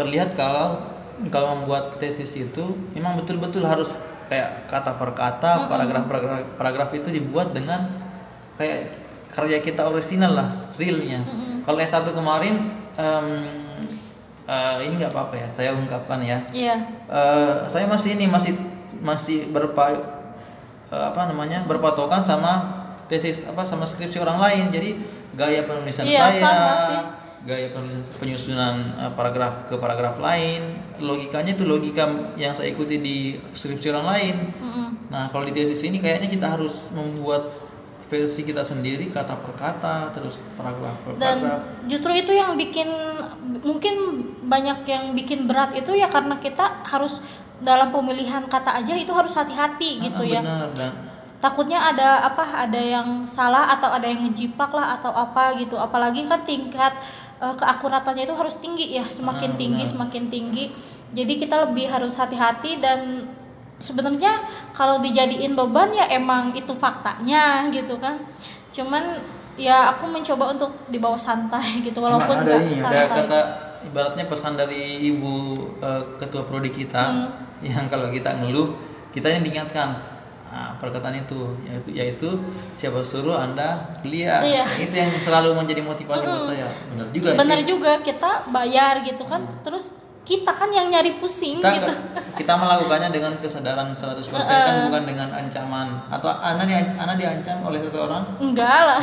[0.00, 0.80] Terlihat kalau
[1.28, 2.64] kalau membuat tesis itu
[2.96, 3.92] memang betul-betul harus
[4.32, 7.92] kayak kata per kata, paragraf paragraf paragraf itu dibuat dengan
[8.56, 8.96] kayak
[9.28, 10.48] karya kita orisinal lah,
[10.80, 11.20] realnya.
[11.68, 13.26] Kalau S1 kemarin em,
[14.48, 16.40] eh, ini nggak apa-apa ya, saya ungkapkan ya.
[16.48, 16.76] Iya,
[17.12, 18.56] Eh, saya masih ini masih
[19.02, 19.90] masih berpa
[20.88, 24.90] eh, apa namanya berpatokan sama tesis apa sama skripsi orang lain jadi
[25.32, 27.00] gaya penulisan Iya, saya sama sih.
[27.42, 33.16] gaya penulisan penyusunan eh, paragraf ke paragraf lain logikanya itu logika yang saya ikuti di
[33.50, 34.88] skripsi orang lain Mm-mm.
[35.10, 37.58] nah kalau di tesis ini kayaknya kita harus membuat
[38.06, 42.88] versi kita sendiri kata per kata terus paragraf per dan paragraf justru itu yang bikin
[43.58, 43.94] mungkin
[44.44, 47.24] banyak yang bikin berat itu ya karena kita harus
[47.62, 50.40] dalam pemilihan kata aja itu harus hati-hati gitu Ah, ya.
[50.42, 50.92] benar dan
[51.38, 55.74] takutnya ada apa ada yang salah atau ada yang ngejiplak lah atau apa gitu.
[55.74, 56.94] Apalagi kan tingkat
[57.38, 59.92] eh, keakuratannya itu harus tinggi ya semakin Ah, tinggi benar.
[59.94, 60.64] semakin tinggi.
[61.12, 63.26] Jadi kita lebih harus hati-hati dan
[63.78, 64.38] sebenarnya
[64.72, 68.22] kalau dijadiin beban ya emang itu faktanya gitu kan.
[68.70, 69.18] Cuman
[69.58, 73.08] ya aku mencoba untuk dibawa santai gitu walaupun ada nggak ini ada santai.
[73.20, 73.40] kata
[73.84, 77.28] ibaratnya pesan dari ibu eh, ketua prodi kita Hmm.
[77.62, 78.74] yang kalau kita ngeluh
[79.10, 79.94] kita yang diingatkan.
[80.52, 82.28] Nah, perkataan itu yaitu yaitu
[82.76, 84.64] siapa suruh anda kuliah Iya.
[84.68, 86.68] Nah, itu yang selalu menjadi motivasi buat saya.
[86.92, 89.40] Benar juga bener sih juga kita bayar gitu kan.
[89.64, 91.92] Terus kita kan yang nyari pusing kita gitu.
[92.38, 95.88] kita melakukannya dengan kesadaran 100% kan bukan dengan ancaman.
[96.12, 98.22] Atau anak di anak diancam oleh seseorang?
[98.38, 99.02] Enggak lah.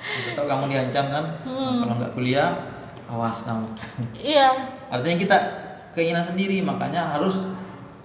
[0.00, 1.24] Ya kan kamu diancam kan?
[1.44, 1.84] Hmm.
[1.84, 2.56] kalau nggak kuliah
[3.10, 3.66] awas kamu
[4.22, 4.54] iya
[4.86, 5.36] artinya kita
[5.90, 7.50] keinginan sendiri makanya harus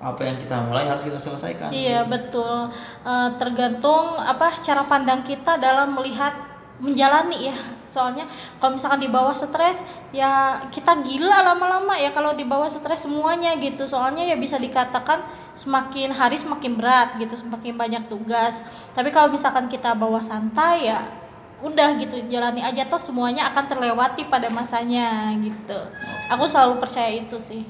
[0.01, 2.69] apa yang kita mulai harus kita selesaikan Iya betul.
[3.01, 6.35] Eh, tergantung apa cara pandang kita dalam melihat
[6.77, 7.55] menjalani ya.
[7.87, 8.27] Soalnya
[8.59, 13.55] kalau misalkan di bawah stres ya kita gila lama-lama ya kalau di bawah stres semuanya
[13.57, 13.87] gitu.
[13.87, 18.61] Soalnya ya bisa dikatakan semakin hari semakin berat gitu, semakin banyak tugas.
[18.93, 21.24] Tapi kalau misalkan kita bawa santai ya
[21.59, 25.79] udah gitu jalani aja toh semuanya akan terlewati pada masanya gitu.
[26.27, 27.63] Aku selalu percaya itu sih.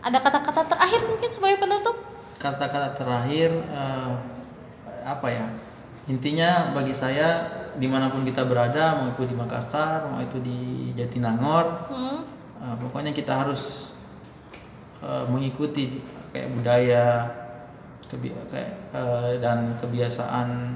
[0.00, 1.96] Ada kata-kata terakhir mungkin sebagai penutup?
[2.42, 4.10] kata-kata terakhir eh,
[5.06, 5.46] apa ya
[6.10, 7.46] intinya bagi saya
[7.78, 12.26] di mana pun kita berada mau itu di Makassar mau itu di Jatinangor Hmm.
[12.58, 13.94] eh, pokoknya kita harus
[14.98, 16.02] eh, mengikuti
[16.34, 17.30] kayak budaya
[18.10, 20.74] kebi- kayak eh, dan kebiasaan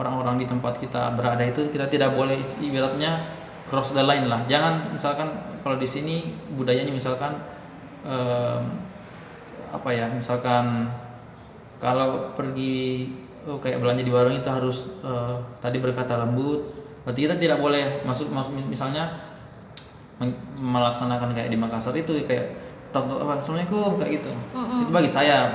[0.00, 3.20] orang-orang di tempat kita berada itu kita tidak boleh ibaratnya
[3.68, 5.28] cross the line lah jangan misalkan
[5.60, 7.36] kalau di sini budayanya misalkan
[8.08, 8.64] em,
[9.70, 10.88] apa ya misalkan
[11.76, 13.12] kalau pergi
[13.44, 16.72] oh, kayak belanja di warung itu harus eh, tadi berkata lembut
[17.06, 19.08] berarti kita tidak boleh masuk masuk misalnya
[20.60, 22.52] melaksanakan kayak di Makassar itu kayak
[22.92, 24.84] apa assalamualaikum kayak gitu Mm-mm.
[24.84, 25.48] itu bagi saya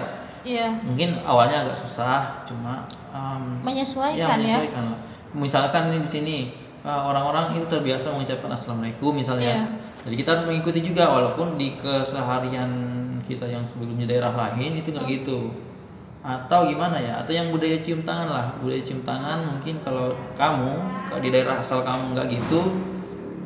[0.45, 4.62] Iya, mungkin awalnya agak susah cuma em, menyesuaikan ya.
[4.62, 4.99] menyesuaikan lah.
[5.34, 6.38] misalkan ini di sini
[6.79, 9.65] eh, orang-orang itu terbiasa mengucapkan assalamualaikum misalnya Iya.
[10.05, 12.69] jadi kita harus mengikuti juga walaupun di keseharian
[13.21, 15.49] kita yang sebelumnya daerah lain itu nggak gitu
[16.21, 20.73] atau gimana ya atau yang budaya cium tangan lah budaya cium tangan mungkin kalau kamu
[21.05, 22.62] kalau di daerah asal kamu nggak gitu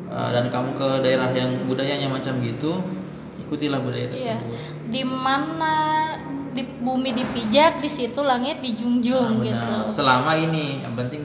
[0.10, 2.84] eh, dan kamu ke daerah yang budayanya macam gitu
[3.40, 4.36] ikutilah budaya Iya.
[4.36, 4.60] tersebut
[4.90, 5.74] Di mana
[6.52, 9.48] di bumi dipijak, di situ langit Nah, dijunjung benar.
[9.62, 9.76] gitu.
[10.02, 11.24] Selama ini yang penting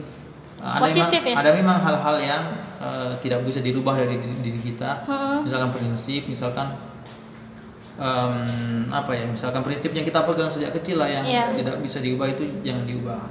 [0.59, 1.35] uh, ada Positif memang, ya?
[1.41, 2.43] ada memang hal-hal yang
[2.77, 5.03] uh, tidak bisa dirubah dari diri, diri kita.
[5.03, 5.41] Hmm.
[5.41, 6.67] Misalkan prinsip, misalkan
[7.95, 8.33] em,
[8.91, 9.23] apa ya?
[9.23, 11.55] Misalkan prinsip yang kita pegang sejak kecil lah yang Iya.
[11.55, 13.21] tidak bisa diubah itu jangan diubah.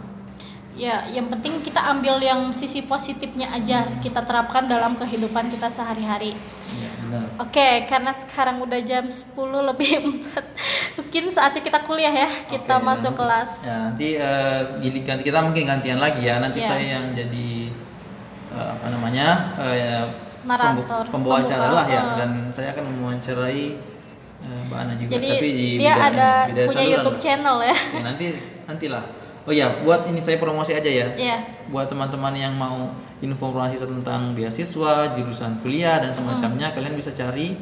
[0.75, 6.35] Ya, yang penting kita ambil yang sisi positifnya aja kita terapkan dalam kehidupan kita sehari-hari.
[6.75, 7.25] Iya, benar.
[7.39, 9.31] Oke, karena sekarang udah jam 10
[9.65, 9.91] lebih
[10.27, 10.35] 4
[10.97, 15.23] Mungkin saatnya kita kuliah ya Kita Oke, masuk nanti- kelas Ya, nanti uh, gili- ganti
[15.23, 16.39] kita mungkin gantian lagi ya.
[16.39, 16.69] Nanti Iya.
[16.69, 17.49] saya yang jadi
[18.51, 19.27] uh, apa namanya?
[19.55, 19.99] uh, ya,
[20.43, 23.65] Narator, pembawa acara lah ya dan saya akan mewawancarai
[24.43, 27.57] uh, Mbak Ana juga Jadi tapi di dia bidang- ada bidang punya saluran, YouTube channel
[27.63, 28.27] ya Ya, nanti
[28.65, 29.05] nantilah.
[29.45, 31.05] Oh ya, buat ini saya promosi aja ya.
[31.15, 31.37] Iya
[31.69, 32.93] Buat teman-teman yang mau
[33.25, 37.57] informasi tentang beasiswa, jurusan kuliah dan semacamnya, kalian bisa cari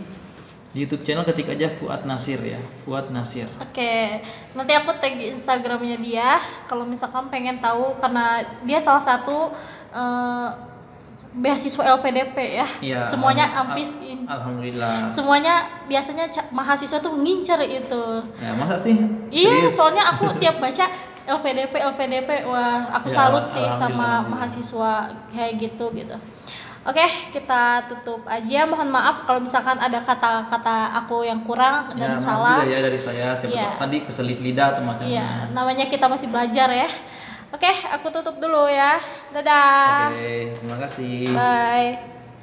[0.72, 2.59] di YouTube channel ketik aja Fuad Nasir ya.
[2.83, 3.44] Fuad Nasir.
[3.61, 6.40] Oke, nanti aku tag Instagramnya dia.
[6.64, 9.53] Kalau misalkan pengen tahu, karena dia salah satu
[9.92, 10.48] eh,
[11.33, 12.66] beasiswa LPDP ya.
[12.81, 13.01] Iya.
[13.05, 13.96] Semuanya al- ampis.
[13.96, 15.12] al- Alhamdulillah.
[15.12, 18.05] Semuanya biasanya mahasiswa tuh ngincer itu.
[18.40, 18.96] Ya, masa sih?
[19.29, 20.88] Iya, soalnya aku tiap baca
[21.22, 26.16] LPDP LPDP, wah aku Ya, salut sih sama mahasiswa kayak gitu gitu.
[26.82, 28.66] Oke, kita tutup aja.
[28.66, 32.58] Mohon maaf kalau misalkan ada kata-kata aku yang kurang dan ya, maaf salah.
[32.66, 33.26] juga ya dari saya.
[33.38, 33.66] Siapa Iya.
[33.70, 35.06] tahu tadi keselip lidah atau macamnya.
[35.14, 36.90] Iya, namanya kita masih belajar ya.
[37.54, 38.98] Oke, aku tutup dulu ya.
[39.31, 40.10] Dadah.
[40.10, 41.31] Oke, terima kasih.
[41.31, 42.21] Bye.